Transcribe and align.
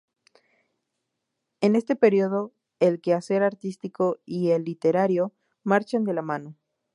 En 1.61 1.75
este 1.75 1.95
período, 1.95 2.55
el 2.79 3.01
quehacer 3.01 3.43
artístico 3.43 4.19
y 4.25 4.49
el 4.49 4.63
literario 4.63 5.35
marchan 5.63 6.05
de 6.05 6.15
la 6.15 6.23
mano. 6.23 6.55